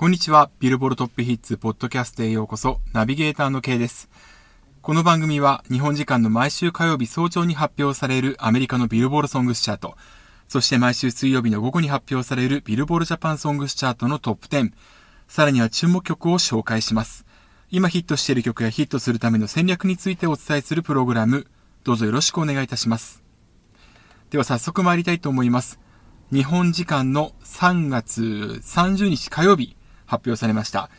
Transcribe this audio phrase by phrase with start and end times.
[0.00, 0.48] こんにちは。
[0.60, 2.80] ビルボールトップヒッツポッドキャストへようこそ。
[2.92, 4.08] ナビゲーターの K です。
[4.80, 9.96] この番組は日本時間の毎週火曜日早朝に発表されるアメリカのビルボールソングスチャート、
[10.46, 14.70] そして毎週水曜日の午後に発表されるビルボールジャパンソングスチャートのトップ10、
[15.26, 17.26] さらには注目曲を紹介します。
[17.72, 21.48] 今ヒットしている曲やヒットするための戦略についてお伝えするプログラム、
[21.82, 23.24] どうぞよろしくお願いいたします。
[24.30, 25.80] では早速参りたいと思います。
[26.32, 28.22] 日本時間の3月
[28.62, 29.74] 30日火曜日、
[30.08, 30.90] 発表されました。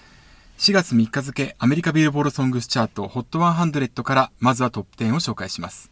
[0.59, 5.91] 4月3日付アメリカビルボードソングスチャート HOT100 からまずはトップ10を紹介します。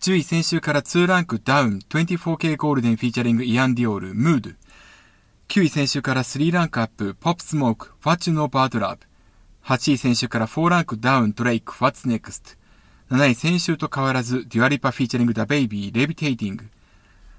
[0.00, 4.50] 10位先週から2ランクダウン 24kGoldn フィーチャリングイアン・ディオール Mood。
[5.48, 8.98] 9位先週から3ランクアップポップ・スモーク What You Know About Love
[9.64, 12.58] 8位先週から4ランクダウンドレイク What's Next
[13.10, 16.64] 7位先週と変わらずデュアリパフィーチャリング The Baby Levitating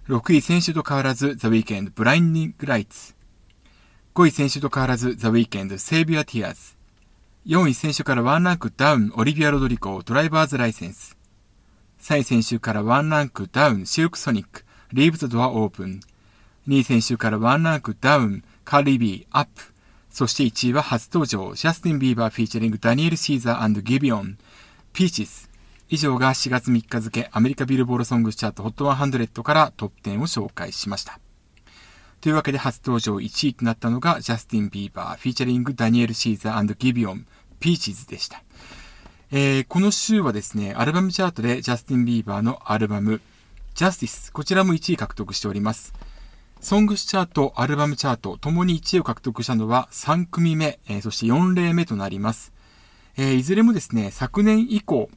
[0.08, 3.14] 6位先週と変わらず The Weeknd Blinding Lights
[4.18, 6.76] 5位先週と変わらず、ザ・ウィーケンド、 Save Your Tears。
[7.46, 11.16] 4位先週からワンランクダウン、オリビア・ロドリゴ、Drivers License。
[12.02, 16.00] 3位先週からワンランクダウン、シルク・ソニック、 Leave The Door Open。
[16.68, 19.62] 2位先週からワンランクダウン、カーリー・ビー、アップ。
[20.10, 24.40] そして1位は初登場、ジャスティン・ビーバーフィーチャリング、ダニエル・シーザーギヴィオン、
[24.94, 25.52] Peaches。
[25.90, 31.20] 以上が4月3日付アメリカビルボードソングチャート HOT100 からトップ10を紹介しました。
[32.22, 37.28] というわけで初登場1位となったのがジャスティン・ビーバー、フィーチャリングダニエル・シーザーギヴィオン、
[37.60, 38.44] Peaches でした。
[39.32, 43.22] えー、この週はですね、アルバムチャートでジャスティン・ビーバーのアルバム、
[43.76, 45.94] Justice、こちらも1位獲得しております。
[46.60, 52.52] ソングスチャート、アルバムチャート、ともに1位を獲得したのは3組目、えー、そして4例目となります。
[53.16, 55.10] えー、いずれもですね、昨年以降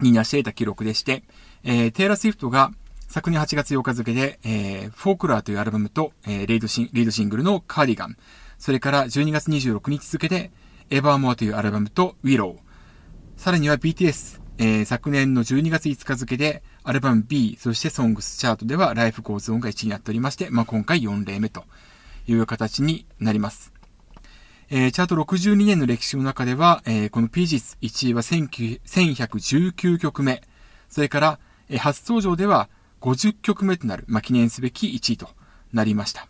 [0.00, 1.22] に成し得た記録でして、
[1.62, 2.72] えー、テイラー・スウィフトが
[3.08, 8.16] 昨年8月8日付で、えー、 Folklore というアルバムと、えー、リードシンリードシングルの Cardigan、
[8.58, 10.50] それから12月26日付で、
[10.90, 21.64] Evermore というアルバムと Willow、さらには BTS、えー、昨年の12月5日付で、アルバム BE、そしてソングスチャートでは Life Goes On が1位になっておりまして、まあ、今回4例目と
[22.26, 23.72] いう形になります。
[24.68, 30.42] えー、チャート62年の歴史の中では、えー、この p g s 1位は1119曲目、
[30.88, 32.68] それから、えー、初登場では
[33.00, 35.28] 50曲目となる、まあ、記念すべき1位と
[35.72, 36.28] なりました。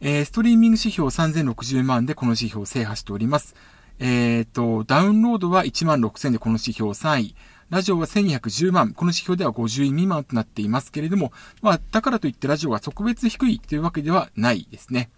[0.00, 3.54] えー、ストリーミング指標3060万でこの指標を制覇しております。
[3.98, 7.34] えっ、ー、と、ダウンロードは1万6000でこの指標3位。
[7.70, 8.92] ラジオは1210万。
[8.92, 15.10] この指標では50位未満となっていますけれども、まあ、だからといってラジオが特別低いというわけではないですね。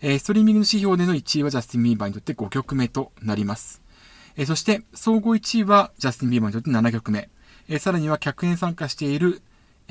[0.00, 3.80] えー、ストリーミングの指標での1位はジャスティン・ビーバーにとって5曲目となります。
[4.36, 7.30] えー、そして、総合1位はジャスティン・ビーバーにとって7曲目。
[7.68, 9.42] えー、さらには客演参加している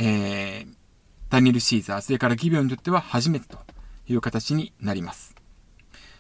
[0.03, 0.67] えー、
[1.29, 3.59] ダニエル・シーザー、それからギヴィオンにとっては初めてと
[4.07, 5.35] いう形になります。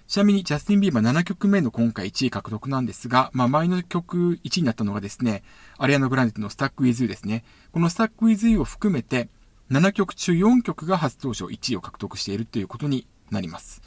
[0.07, 5.41] ちなみに、ジャスティン・ビーバー7曲目の今回1位獲得なんですが、まあ、前の曲1位になったのがですね、
[5.79, 7.43] アリアナ・グランデの Stuck with U ですね。
[7.71, 9.29] この Stuck with U を含めて、
[9.71, 13.81] 7曲中4曲が初登場1位を獲得しているということになります。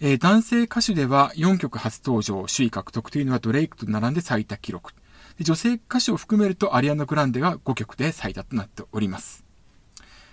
[0.00, 4.92] えー、男性歌手では4曲初登場、首位獲得というのはドレイクと並んで最多記録。
[5.42, 9.44] 女性歌手を含めるとアリアナ・グランデが5曲で最多となっております。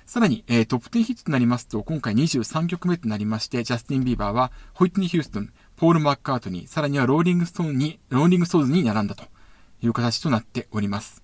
[0.05, 9.23] さらに、えー、トップ10ヒットとなりますと、今回23曲目となりまして、ジャスティン・ビーバーは、ホイットニー・ヒューストン、ポール・マッカートニー、さらにはローリング・ストーンに、ローリング・ストーズに並んだと
[9.81, 11.23] いう形となっております。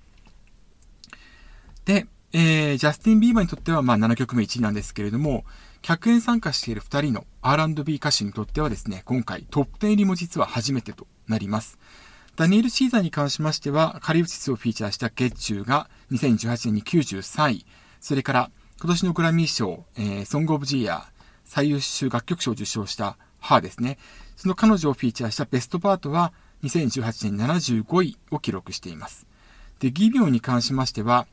[1.84, 5.44] で、えー、ジャスティン・ビーバーにとっては、まあ、7曲目1位なんですけれども、
[5.82, 11.78] 客演参加している2人の R&B 歌手にとってはですね、今回トップ10入りも実は初めてとなります。
[12.38, 17.66] ダニエル・シーザーに関しましては、カリウシスをフィーチャーした月中が2018年に93位、
[18.00, 21.04] それから今年のグラミー賞、えー、ソング・オブ・ジーヤー
[21.46, 23.98] 最優秀楽曲賞を受賞したハーですね。
[24.36, 26.32] その彼女をフィーチャーしたベストパートは
[26.62, 29.26] 2018年75位を記録しています。
[29.80, 31.26] で、ギビオンに関しましては、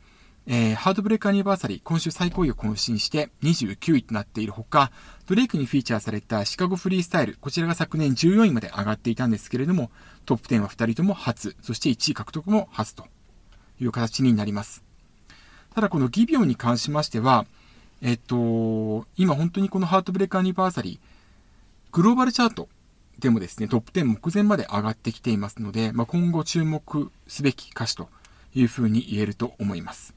[0.47, 4.93] えー、ハードブレイクアニバーサリー、今週最高位を更新して29位となっているほか、
[5.27, 9.91] ドレイクにフィーチャーされたシカゴフリースタイル、こちらが昨年14位まで上がっていたんですけれども、
[10.27, 13.07] トップ10は2人とも初、そして1位獲得も初と
[13.81, 14.85] いう形になります。
[15.75, 17.47] ただこのギビオンに関しましては、
[18.03, 22.69] えっと、今本当にこのハートブレイクアニバーサリー、グローバルチャート
[23.19, 28.11] でもですね、トップ10目前まで上がってきていますので、まあ、今後注目すべき歌手と
[28.55, 30.15] いうふうに言えると思います。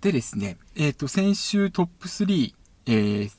[0.00, 2.54] でですね、えっ、ー、と、先週トップ3、
[2.86, 3.30] えー、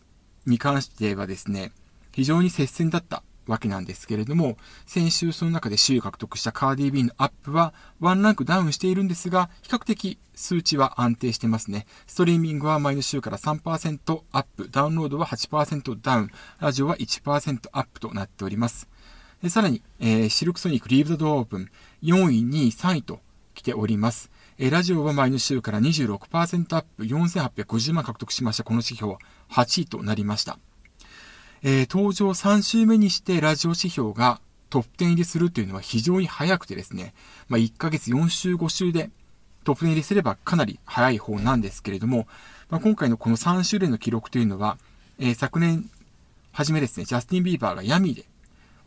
[0.45, 1.71] に関してはですね、
[2.11, 11.85] 非常に接戦だったわけなんですけれども、先週その中で首位獲得したカーディービーのアップはワンランクダウンしているんですが、比較的数値は安定してますね。
[12.05, 18.87] ストリーミングは前の週から3%アップ、ダウンロードは8%ダウン、ラジオは1%アップとなっております。
[19.41, 21.69] でさらに、えー、シルクソニックリーブドドアオープン
[22.01, 23.19] 4位、2位、3位と
[23.53, 24.31] 来ております。
[24.59, 28.63] え、ラジオは前の週から26%アップ、4850万獲得しました。
[28.63, 29.19] この指標は
[29.51, 30.57] 8位となりました。
[31.61, 37.13] えー、登場3週目にしてラジオ指標がトップ10入りするというのは非常に早くてですね、
[37.49, 39.11] まあ、1ヶ月4週5週で
[39.63, 42.27] トップ10入りすればかなり早い方なんですけれども、
[42.71, 44.79] まあ、今回のこの3週連の記録というのは、
[45.19, 45.87] えー、昨年
[46.51, 48.25] 初めですね、ジャスティン・ビーバーが闇で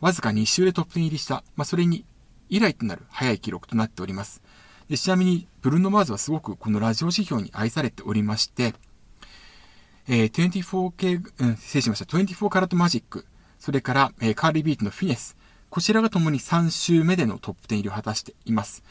[0.01, 2.03] わずか2週でトップ10入りした、まあ、それに
[2.49, 4.41] 以来となる早い記録となっております。
[4.91, 8.73] でちなみに、ブルーノ・マーズはすごくこのラジオ指標に愛されておりまして、
[10.09, 12.17] えー、24K、うん、失礼しました。
[12.17, 13.25] 24カラットマジック、
[13.57, 15.37] それから、えー、カーリービートのフィネス、
[15.69, 18.83] こちらが共に3週目でのトップ10入りを果たしています。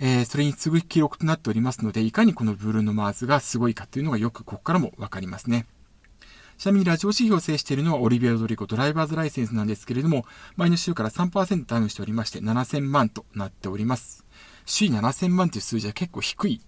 [0.00, 5.66] えー、それに次ぐ記録となっておりますので、いかにこのブルーノ・マーズがすごいかというのがよくここからもわかりますね。
[6.56, 10.26] ちなみにラジオ指標を制しているのはオリビア・ロドリゴドライバーズライセンスなんですけれども、
[10.56, 14.24] 前の週から3%ダウンしておりまして7000万となっております。
[14.68, 16.60] 首位7000万という数字は結構低い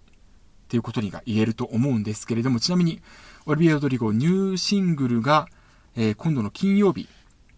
[0.69, 3.02] ということにが言えると思うんですけれども、ちなみに
[3.44, 5.49] オリビア・ロドリゴニューシングルが、
[5.97, 7.08] えー、今度の金曜日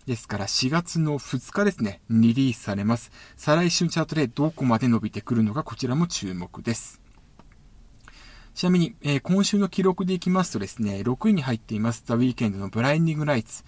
[0.06, 3.12] ですから4月の2日ですね、リリースされます。
[3.36, 7.00] 再来週のチャートでどこまで伸びてくるのかこちらも注目です。
[8.54, 13.62] ちなみに、えー、今週の記録でいきますとですね、6位に入っています、ザ・ウィーケンドの Blinding Lights。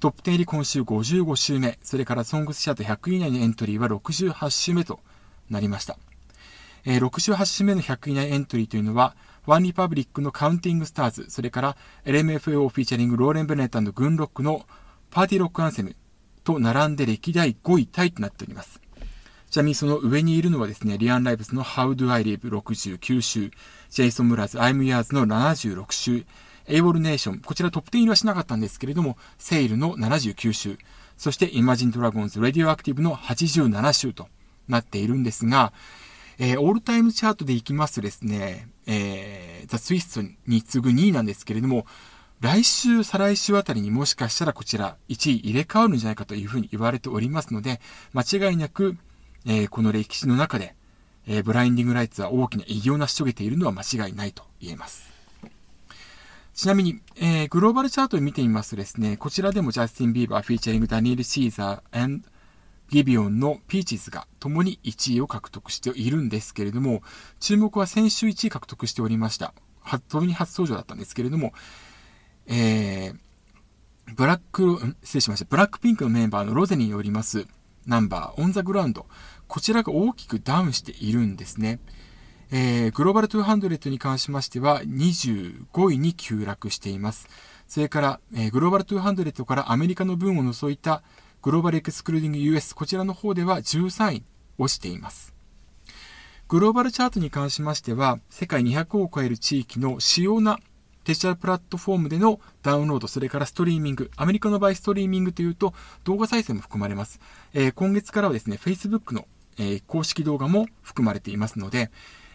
[0.00, 5.00] トップ10入り今週55週目、それからソングスチャート100位以内のエントリーは68週目と
[5.48, 5.96] なりました。
[6.86, 14.66] えー、68週目の100位以内エントリーというのは、ワンリパブリックの Counting Stars、それから LMFAO フィーチャリングローレン・ベネットグーンロックの
[15.10, 15.96] Party Rock Anthem
[16.44, 18.80] と並んで歴代5位タイとなっております。
[19.50, 22.48] ちなみにその上にいるのはですね、リアン・ライブスの How Do I Live?
[22.56, 23.50] 69週、
[23.90, 26.24] ジェイソン・ムラーズ、I'm Yours の76週、
[26.66, 30.78] エイボルネーション、こちらトップ10入りはしなかったんですけれども、セイルの79週、
[31.16, 34.28] そして Imagine Dragons Radioactive の87週と
[34.68, 35.72] なっているんですが、
[36.38, 41.86] えー、オールタイムチャートでいきますとですね、えー、ザ・スイストに次ぐ2位なんですけれども、
[42.40, 47.80] 来週、再来週あたりにもしかしたらこちら1位入れ替わるんじゃないかというふうに言われておりますので、
[48.12, 48.96] 間違いなく、
[49.46, 50.74] えー、この歴史の中で、
[51.26, 55.10] えー、 Blinding Lights は大きな偉業を成し遂げているのは間違いないと言えます。
[56.54, 62.20] ちなみに、えー、グローバルチャートを見てみますとですね、こちらでもジャスティン・ビーバー、フィーチャリング、ダニエル・シーザー、
[62.90, 67.02] ギヴィオンの Peaches が共に1位を獲得しているんですけれども、
[67.40, 69.54] 注目は先週1位獲得しておりました。
[70.08, 71.52] ともに初登場だったんですけれども、
[72.46, 75.46] えー、ブラック、失礼しました。
[75.48, 77.46] ブラックピンクのメンバーのロゼによります
[77.86, 79.06] ナンバー、オンザグラウンド。
[79.48, 81.80] こちらが大きくダウンしているんですね。
[82.52, 87.28] えー、グローバル200に関しましては25位に急落しています。
[87.66, 91.02] それから、えー、グローバル200からアメリカの分を除いた
[91.46, 94.24] グローバルエクスクルーディング US、こちらの方では13位
[94.58, 95.32] 落ちています。
[96.48, 100.58] グローバルチャートに関しましては、世界200を超える地域の主要な
[101.04, 104.10] デジタルプラットフォームでのダウンロード、それからストリーミング。
[104.16, 105.72] アメリカの場合ストリーミングというと
[106.02, 107.20] 動画再生も含まれます。
[107.54, 111.92] えー、今月からはですね、Facebook の、えー、公式動画も含まれていますので、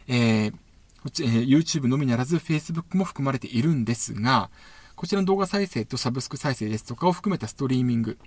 [0.08, 0.56] えー、え、
[1.04, 4.50] YouTube のみならず Facebook も含まれているんですが、
[4.96, 8.18] こちらの動画再生とサブスク再生ですとかを含めたストリーミング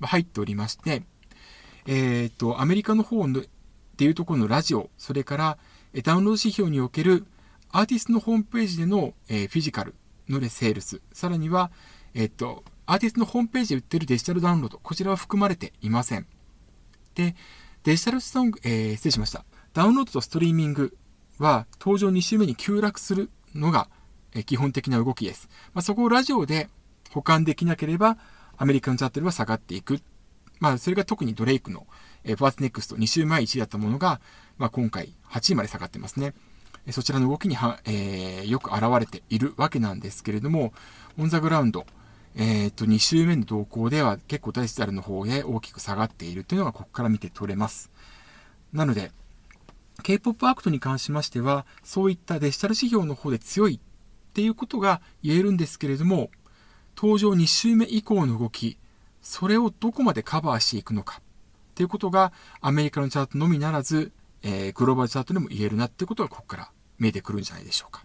[0.00, 1.02] 入っておりまして、
[1.86, 3.44] えっ、と、アメリカの方のっ
[3.96, 5.58] ていうところのラジオ、それから
[6.02, 7.26] ダウンロード指標における
[7.70, 9.94] アーティストのホームページでの、え、フィジカル
[10.28, 11.70] のレセールス、さらには、
[12.14, 16.26] えっと、アーティストのホームページで売ってるデジタルダウンロード、こちらは含まれていません。
[17.14, 17.34] で、
[17.84, 19.44] デジタルソング、えー、失礼しました。
[19.72, 20.96] ダウンロードとストリーミング
[21.38, 23.88] は登場2週目に急落するのが、
[24.34, 25.48] え、基本的な動きです。
[25.74, 26.68] まあ、そこをラジオで
[27.10, 28.18] 保管できなければ、
[28.56, 30.00] アメリカンチャットルは下がっていく。
[30.60, 31.86] まあ、それが特にドレイクの、
[32.22, 34.20] えー、ファースネクスト2週前1位だったものが、
[34.56, 36.34] まあ、今回8位まで下がってますね。
[36.90, 40.72] そちらの動きには、えー、よく現れているわけなんですけれども、
[41.18, 41.86] On The Ground、
[42.36, 47.90] えっ、ー、と、2周目の動向では結構デジタルの方へ大きく下がっているというのがここから見て取れます。
[48.72, 49.12] なので、
[50.02, 56.30] K-POP アクトに関しましては、そういったデジタル指標の方で強いっていうことが言えるんですけれども、
[56.96, 58.78] 登場2周目以降の動き、
[59.22, 61.22] それをどこまでカバーしていくのかっ
[61.74, 68.04] ていうことがアメリカのチャートのみならず、えー、グローバルチャートでも言えるなってことがここから見えてくるんじゃないでしょうか。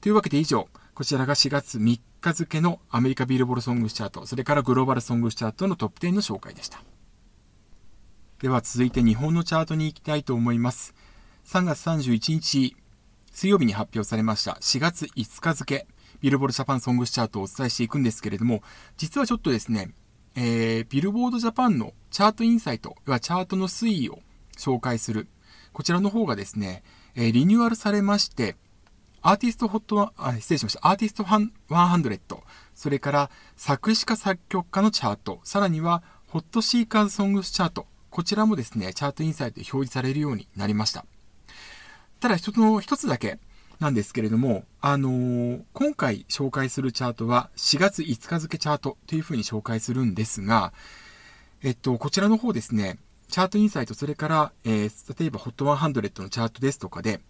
[0.00, 6.82] というわけで以上、こちらが4月3日付のアメリカビールボールソングスチャート、それからグローバルソングスチャートのトップ10の紹介でした。
[8.40, 10.94] では続いて日本のチャートに行きたいと思います。
[11.44, 12.76] 3月31日、
[13.32, 15.86] 水曜日に発表されました4月5日付、
[16.20, 18.62] ビルボールジャパンソングスチャートをお伝えしていくんですけれども、
[18.96, 19.92] 実はちょっとですね、
[20.34, 24.20] えー、ビルボードジャパンのチャートインサイト、要はチャートの推移を
[24.56, 25.28] 紹介する、
[25.72, 26.82] こちらの方がですね、
[27.14, 28.56] えー、リニューアルされまして、
[29.20, 30.88] アーティストホットあ、失礼しました。
[30.88, 32.42] アーティスト100、
[32.74, 41.04] それから作詞家作曲家のチャート、さらにはホットシーカーズソングスチャート、こちらもですね、チャートインサイトで表示されるようになりました。
[42.20, 43.38] ただ一つの、一つだけ
[43.80, 50.72] なんですけれども、あのー、今回紹介するチャートは4月5日付チャートというふうに紹介するんですが、
[51.62, 57.20] えっと、こちらの方ですね、チャートインサイト、それから、えー、例えば HOT100 のチャートですとかで、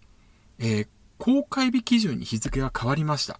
[0.57, 0.87] えー、
[1.17, 3.39] 公開日基準に日付が変わりました。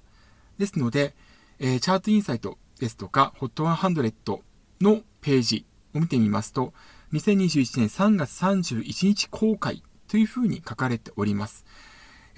[0.57, 1.15] ですので、
[1.59, 4.41] えー、チャートインサイトですとか HOT100
[4.81, 6.73] のページを見てみますと、
[7.13, 11.65] 2021年3月31日公開というふうに書かれております。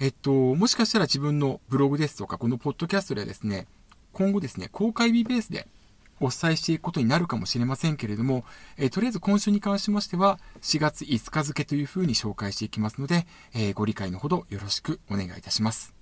[0.02, 3.68] えっと、もしかしたら自分のブログですとか、このポッドキャストではですね、
[4.12, 5.68] 今後ですね、公開日ベースで
[6.18, 8.44] お伝えしていくことになるかもしれませんけれども、
[8.76, 15.94] えー、とりあえず今週に関しましては、4月5日付というふうに紹介していきますので、えー、ご理解のほどよろしくお願いいたします。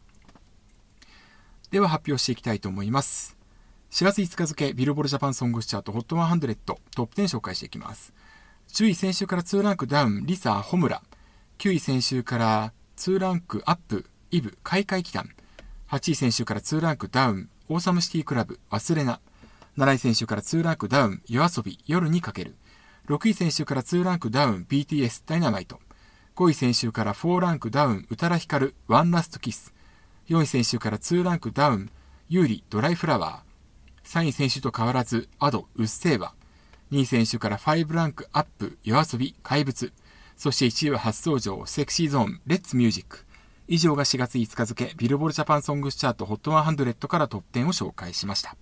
[1.70, 3.36] では発表していきたいと思います。
[3.90, 8.14] 4月5日付、ビルボールジャパンソングスチャート HOT100 トップ10紹介していきます。
[8.68, 11.02] 10位先週から2ランクダウン、リサ、ホムラ。
[11.58, 15.30] 9位先週から2ランクアップ、Eve、廻廻奇譚。
[15.88, 19.20] 8位先週から2ランクダウン、 Awesome City Club、勿忘。
[19.78, 22.56] 7位先週から2ランクダウン、 YOASOBI、夜に駆ける。
[23.08, 25.80] 6位先週から2ランクダウン、BTS、 Dynamite。
[26.36, 29.72] 5位先週から4ランクダウン、宇多田ヒカル、 One Last Kiss。
[30.28, 31.90] 4位先週から2ランクダウン、
[32.28, 34.22] 優里、ドライフラワー。
[34.22, 36.34] 3位先週と変わらず、 Ado、うっせぇわ。
[36.92, 39.90] 2位先週から5ランクアップ、 YOASOBI、怪物。
[40.40, 43.26] そして1位は初登場、 Sexy Zone、LET'S MUSIC。
[43.68, 48.56] 以上が4月5日付、 Billboard Japan Songs Chart HOT100 からトップ10を紹介しました。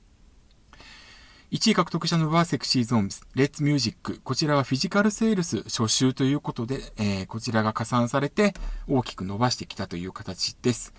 [1.53, 4.21] 1位獲得したのは Sexy Zone、LET'S MUSIC。
[4.25, 8.55] こちらはフィジカルセールス初週ということで、えー、こちらが加算されて
[8.89, 10.93] 大きく伸ばしてきたという形です。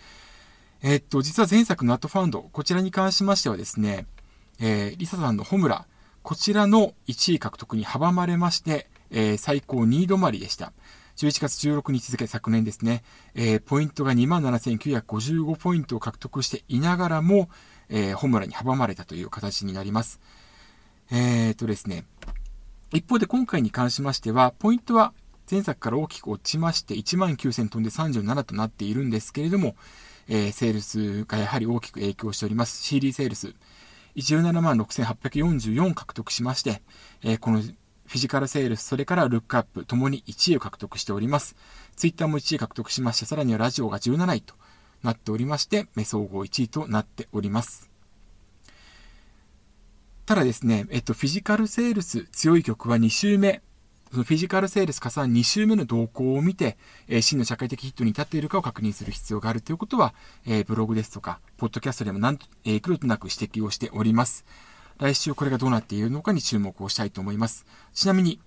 [0.81, 4.05] えー、っと、実は前作の NOT FOUND、こちらに関しましてはですね、
[4.62, 5.88] えー、 LiSA さんの炎、
[6.24, 10.73] こちらの1位獲得に阻まれまして、えー、最高2位止まりでした。
[11.17, 13.03] 11月16日付昨年ですね、
[13.35, 17.49] えー、ポイントが27,955ポイントを獲得していながらも、
[17.89, 20.21] えー、ホムラに阻まれたという形になります。
[21.11, 22.05] えー、とですね、
[22.93, 25.13] 一方で今回に関しましては、ポイントは
[25.49, 29.75] 前作から大きく落ちまして、19,000飛んで37となっているんですけれども、
[30.29, 32.83] えー、セールスがやはり大きく影響しております。
[32.83, 33.55] CD セールス、
[34.15, 36.81] 17万6844獲得しまして、
[37.23, 37.61] えー、この
[38.09, 41.55] フィジカルセールス、それからルックアップ、ともに1位を獲得しております。
[41.95, 44.55] ツイッターも1位獲得しまして、さらにはラジオが17位と
[45.03, 47.91] なっておりまして、目総合1位となっております。
[50.25, 53.61] ただですね、えっと、フィジカルセールス強い曲は2週目、
[54.11, 60.15] そのフィジカルセールス加算2週目の動向を見て、えー、真の社会的ヒットに至っているかを確認する必要があるということは、
[60.47, 64.45] えー、ブログですとか、ポッドキャストでも何、えー、黒となく指摘をしております。
[64.99, 67.65] 来週これがどうなっているのかに注目をしたいと思います。
[67.93, 68.39] ちなみに、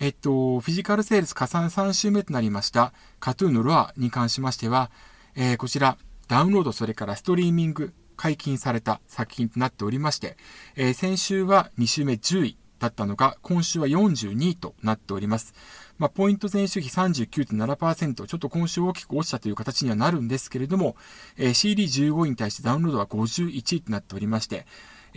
[0.00, 4.90] えっと、フィジカルセールス加算3週目となりました、カトゥーのロアに関しましては、
[5.36, 5.96] えー、こちら、
[6.28, 10.36] ダウンロード、それからストリーミング、解禁された作品となっておりまして、
[10.74, 15.54] えー、先週は2週目10位だったのが、今週は42位となっております。
[15.98, 20.96] まあ、ポイント前週比39.7%、ちょっと今週大きく落ちたという形にはなるんですけれども、
[21.36, 24.66] えー、CD15 位に対してダウンロードは51位となっておりまして、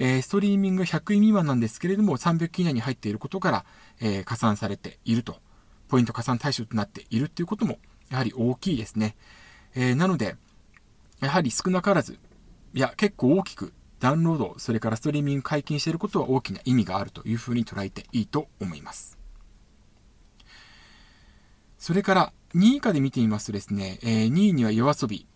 [0.01, 3.65] え、ストリーミング100位未満なんですけれども、300機以内に入っていることから、
[3.99, 5.39] え、加算されていると、
[5.89, 7.79] ポイント加算対象となっているということも、
[8.09, 9.17] やはり大きいですね。
[9.75, 10.37] え、なので、
[11.19, 12.17] やはり少なからず、
[12.73, 19.17] いや、結構大きくダウンロード、それからストリーミング解禁していることは大きな意味があるというふうに捉えていいと思います。
[21.77, 25.27] それから、2位以下で見てみますとですね、えー、2位には夜遊び、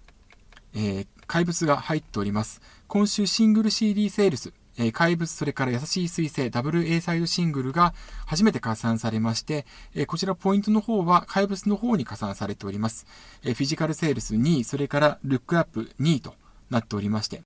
[0.74, 2.62] えー、怪物が入っております。
[2.88, 7.94] 今週シングル CD セールス、えー、怪物、それから優しい彗星、ダブル A サイドシングルが
[8.26, 13.06] 初めて加算されまして、えー、こちらポイントの方は怪物の方に加算されております。
[13.44, 16.34] えー、フィジカルセールス2位、それからルックアップ2位と
[16.70, 17.44] なっておりまして。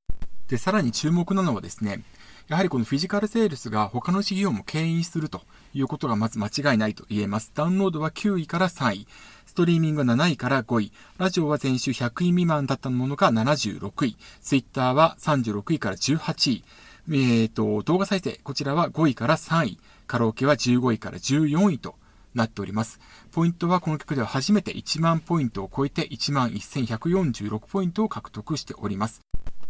[0.48, 2.04] で、さらに注目なのはですね、
[2.48, 5.42] やはりこのフィジカルセールスが他の事業も牽引すると
[5.74, 7.52] いうことがまず間違いないと言えます。
[7.54, 9.08] ダウンロードは9位から3位、
[9.46, 16.64] ストリーミングは7位から5位、ラジオは前週100位未満だったものが76位、ツイッターは36位から18位、
[17.10, 21.96] えーと、動画再生、こちらは5位から3位、カラオケは15位から14位と
[22.34, 23.02] なっております。
[23.34, 29.20] ポイントはこの曲では初めて1万ポイントを超えて1万1146ポイントを獲得しております。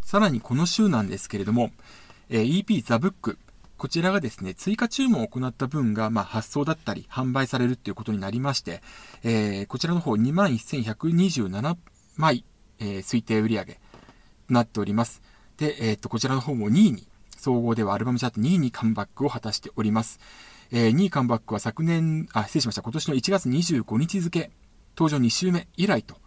[0.03, 1.71] さらにこの週なんですけれども、
[2.29, 3.39] え EP ザブック、
[3.77, 8.81] こちらがですね、追加注文を行った分が、まあ、発送だったり、販売されるっていうことになりまして、
[9.23, 11.77] えー、こちらの方21,127
[12.17, 12.43] 枚、
[12.79, 13.73] えー、推定売上と
[14.49, 15.21] なっております。
[15.57, 17.07] で、えっ、と、こちらの方も2位に、
[17.37, 20.19] 総合ではアルバムチャート2位にカムバックを果たしております。
[20.71, 24.51] えー、2位カムバックは昨年、あ、失礼しました、今年の1月25日付、
[24.97, 26.17] 登場2週目以来と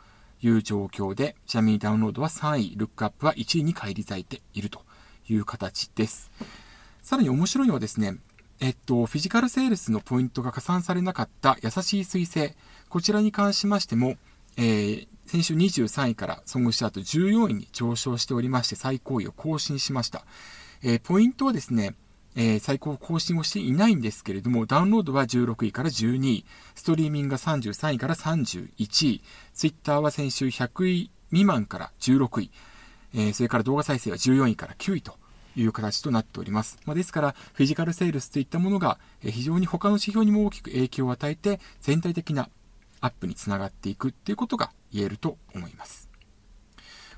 [0.41, 4.85] いう状況で、ちなみにダウンロードは3位、ルックアップは1位に返り咲いていると
[5.33, 6.31] いう形です。
[7.03, 8.17] さらに面白いのはですね、
[8.61, 12.55] えっと、フィジカルセールスのポイントが加算されなかった優しい彗星、
[12.89, 14.17] こちらに関しましても、
[14.57, 20.25] えー、先週23位からソングシャート14位に上昇しておりまして最高位を更新しました。
[20.83, 21.95] えー、ポイントはですね、
[22.37, 26.45] えー、最高更新をしていないんですけれども、ダウンロードは16位から12位、
[26.75, 29.23] ストリーミングが33位から31位、
[29.55, 32.51] ツイッターは先週100位未満から16位、
[33.15, 35.20] えー、それから動画再生は14位から9位と
[35.57, 36.79] いう形となっております。
[36.85, 42.49] まあ、ですから、フィジカルセールスといったものが、え非常に他の指標にも大きく影響を与えて、全体的な
[43.01, 46.11] アップにつながっていくっていうことが言えると思います。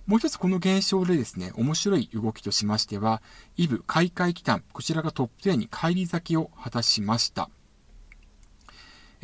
[0.06, 3.22] もう一つこの現象でですね、面白い動きとしましては、
[3.56, 7.50] イブ開会期間、こちらがトップ10に返り咲きを果たしました。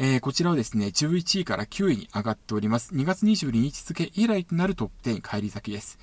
[0.00, 2.94] えー、こちらはですね、11位から9位に上がっております。
[2.94, 5.98] 2月22日付以来となるトップ10返り咲きです。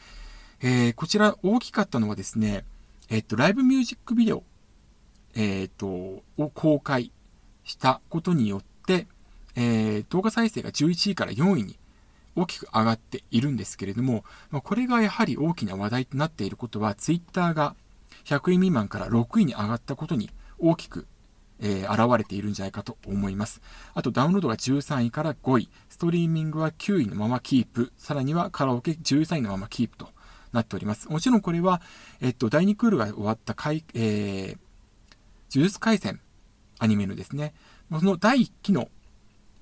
[0.61, 2.65] えー、こちら大きかったのはですね、
[3.09, 4.43] えっと、ライブミュージックビデオ、
[5.35, 7.11] えっと、を公開
[7.63, 9.07] したことによって、
[9.55, 11.77] えー、動画再生が11位から4位に
[12.35, 17.75] 大きく上がっているんですけれども、ま、これがやはり大きな話題となっていることは、ツイッターが
[18.25, 21.07] 100位未満から6位に上がったことに大きく、
[21.59, 23.61] えー、現れているんじゃないかと思います。
[23.93, 30.09] あとダウンロードが13位から5位、ストリーミングは9位のままキープ、さらにはカラオケ13位のままキープと
[30.55, 31.09] なっております。
[31.09, 31.81] もちろんこれは、
[32.21, 34.57] えっと、第2クールが終わった回、えー、
[35.53, 36.19] 呪術回戦
[36.79, 37.53] アニメのですね、
[37.91, 38.89] その第1期の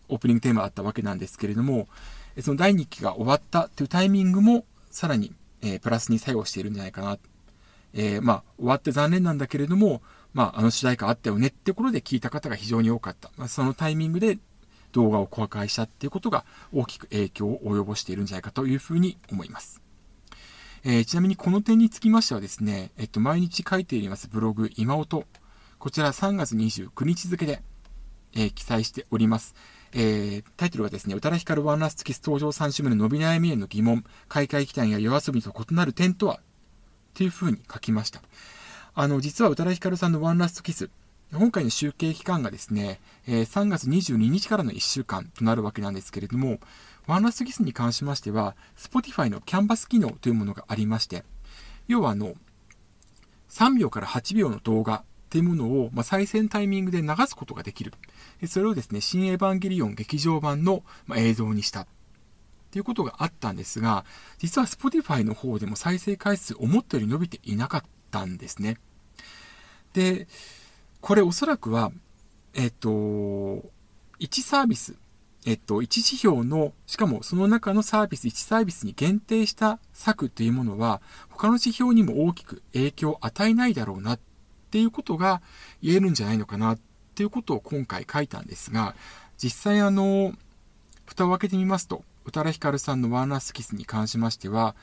[0.09, 1.87] オープニングテーマだったわけなんですけれども、
[2.41, 7.17] その第2期が終わったというタイミングも、さらに、えー、プラスに作用しているんじゃないかな。
[7.93, 10.01] えー、まあ、終わって残念なんだけれども、
[10.33, 13.31] まあ、あの主題歌あったよねってことで聞いた方が非常に多かった。
[13.37, 14.39] まあ、そのタイミングで
[14.93, 19.82] 動画を公開したっていうことが大きく影響を及ぼしているんじゃないかというふうに思います。
[20.85, 25.25] えー、ちなみにこの点につきましてはですね、えっと、毎日書いていますブログ、今音。
[25.79, 27.63] こちら3月29日付で、
[28.35, 29.55] えー、記載しております。
[29.93, 36.35] えー、タイトルはですね、宇多田ヒカルワンラストキス登場3週目の伸び悩みへの疑問、開会期間や夜遊びと異なる点とは？
[36.35, 36.39] っ
[37.13, 38.21] ていう風に書きました。
[38.93, 40.89] あの、実は宇多田ヒカルさんのワンラストキス、
[41.31, 46.59] 今回の集計期間がですね、えー、3月22日からの1週間となるわけなんですけれども、
[47.07, 51.23] ワンラストキスに関しましては、Spotify のキャンバス機能というものがありまして、
[51.87, 52.35] 要はあの、
[53.49, 57.93] 3秒から8秒の動画っていうものを、まあ、再生タイミングで流すことができる。
[58.47, 61.81] それをですね、新エヴァンゲリオン劇場版の、まあ映像にした。
[61.81, 61.87] っ
[62.71, 64.05] ていうことがあったんですが、
[64.39, 68.77] 実は Spotify の方でも再生回数思ったより伸びていなかったんですね。
[69.93, 70.27] で、
[71.01, 71.91] これおそらくは、
[72.55, 72.89] えっと、
[74.19, 74.95] 1サービス、
[75.45, 84.19] えっと、1指標の、しかもその中のサービス、1サービスに限定した策というものは、他の指標にも大きく影響を与えないだろうなっ
[84.71, 85.41] ていうことが
[85.81, 86.79] 言えるんじゃないのかなっ
[87.15, 88.95] ていうことを今回書いたんですが、
[89.37, 90.33] 実際あの、
[91.05, 94.75] 蓋を開けてみますと、宇多田ヒカルさんのワーナスキスに関しましては、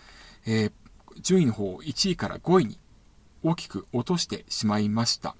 [0.46, 0.72] えー、
[1.22, 2.78] 順位の方を1位から5位に
[3.42, 5.34] 大きく落としてしまいました。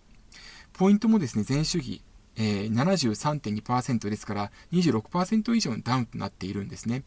[0.73, 2.03] ポイントもですね、前週比、
[2.37, 7.03] えー、73.2%ですから26%以上のダウンとなっているんですね。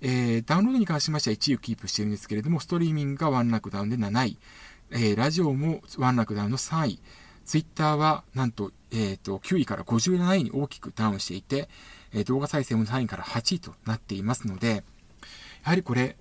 [0.00, 4.38] えー、ダウンロードに関しましては1位をキープしているんですけれども、ストリーミングがワンランクダウンで7位、
[4.90, 7.00] えー、ラジオもワンランクダウンの3位、
[7.44, 11.68] ツイッターはなんと,、えーと、9位から57位に大きくダウンしていて、
[12.12, 14.84] えー、動画再生も3位から8位となっていますので、
[15.64, 16.16] やはりこれ、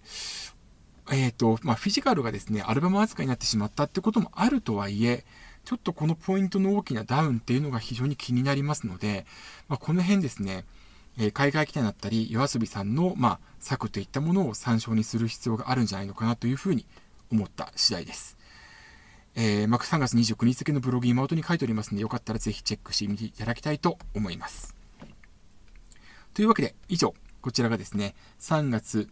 [1.12, 5.26] えっ、ー、と、まあ、フィジカルがですね、アルバム扱いになってしまったってこともあるとはいえ、
[5.66, 9.26] ちょっとこのポイントの大きなダウンっていうのが非常に気になりますので、
[9.68, 10.64] まあ、この辺ですね、
[11.18, 16.86] え、海外期待だったり、夜遊びさんの、まあ、策といったものを参照にする必要があるんじゃないのかなというふうに
[17.32, 18.38] 思った次第です。
[19.34, 24.76] えー、まあ、3月29日付のブログ今音に書いておりますので、よかったらぜひチェックしてみていただきたいと思います。
[26.34, 29.10] というわけで、以上、こちらがですね、3月、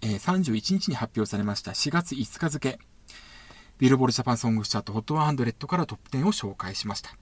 [0.00, 2.78] えー、31日に発表されました4月5日付、
[3.82, 7.16] ビルボールジャパンソングチャート HOT100 からトップ10を紹介しました。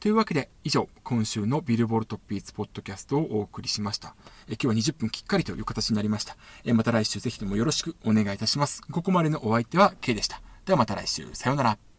[0.00, 4.16] というわけで、以上、今週のビルボールトップビーツポッドキャストをお送りしました。
[4.48, 6.36] え今日は20分きっかりという形になりました。
[6.64, 8.82] えまた来週ぜひともよろしくお願いいたします。
[8.82, 10.42] ここまでのお相手は K でした。
[10.64, 11.32] ではまた来週。
[11.32, 11.93] さようなら。